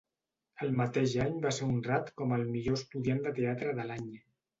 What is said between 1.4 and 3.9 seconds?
va ser honrat com el millor estudiant de teatre de